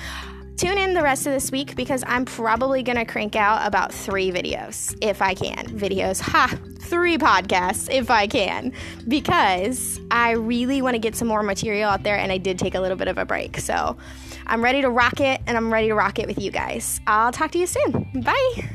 Tune 0.57 0.77
in 0.77 0.93
the 0.93 1.03
rest 1.03 1.27
of 1.27 1.33
this 1.33 1.51
week 1.51 1.75
because 1.75 2.03
I'm 2.07 2.25
probably 2.25 2.81
going 2.81 2.97
to 2.97 3.05
crank 3.05 3.35
out 3.35 3.67
about 3.67 3.93
three 3.93 4.31
videos 4.31 4.97
if 5.01 5.21
I 5.21 5.33
can. 5.33 5.67
Videos, 5.67 6.21
ha, 6.21 6.57
three 6.79 7.17
podcasts 7.17 7.93
if 7.93 8.09
I 8.09 8.25
can, 8.25 8.71
because 9.07 9.99
I 10.09 10.31
really 10.31 10.81
want 10.81 10.95
to 10.95 10.99
get 10.99 11.15
some 11.15 11.27
more 11.27 11.43
material 11.43 11.89
out 11.89 12.03
there 12.03 12.17
and 12.17 12.31
I 12.31 12.37
did 12.37 12.57
take 12.57 12.73
a 12.73 12.79
little 12.79 12.97
bit 12.97 13.09
of 13.09 13.17
a 13.17 13.25
break. 13.25 13.57
So 13.59 13.97
I'm 14.47 14.63
ready 14.63 14.81
to 14.81 14.89
rock 14.89 15.19
it 15.19 15.41
and 15.47 15.57
I'm 15.57 15.71
ready 15.71 15.87
to 15.87 15.95
rock 15.95 16.19
it 16.19 16.27
with 16.27 16.39
you 16.39 16.51
guys. 16.51 17.01
I'll 17.07 17.31
talk 17.31 17.51
to 17.51 17.57
you 17.57 17.67
soon. 17.67 18.09
Bye. 18.23 18.69